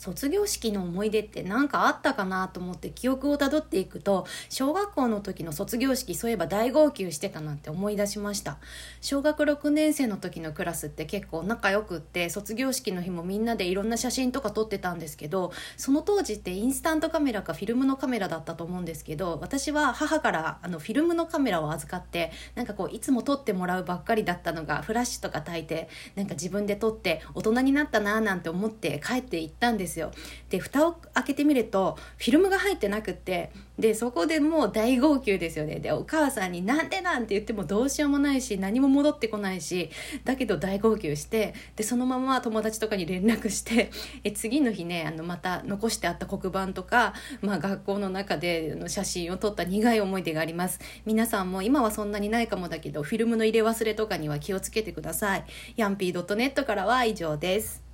[0.00, 8.56] 卒業式の思い出って何かあったかなと思って記憶をたどっていくと小学校の時の卒業式そういえば大号泣してたなって思い出しました。
[9.02, 30.12] 小学6年生の時のクラスって結構仲良くって卒業式の日もみんなでいろんな写真とか撮ってたんですけどその当時ってインスタントカメラかフィルムのカメラだったと思うんですけど私は母からあのフィルムのカメラを預かってなんかこういつも撮ってもらうばっかりだったのがフラッシュとか焚いてなんか自分で撮って大人になったなーなんて思って帰っていったんですですよ。
[30.48, 35.80] で蓋を開けてみるとフィルムが入ってなくってでそこでもう大号泣ですよね。
[35.80, 39.90] でお母さんに「なんでなん?」て言ってもどうしようもないし何も戻ってこないし
[40.24, 43.90] だけど大号泣してでそのまま友達とかに連絡して
[44.22, 50.78] え次の日ねあのまた残してあった黒板とか、まあ、学校の中での写真を撮った苦い思い出があります。
[51.04, 55.44] 皆さんも今はそんなにないかもだけどフィルムの入れ忘れとかには気をつけてください。
[55.76, 57.89] ヤンピー .net からは以上です。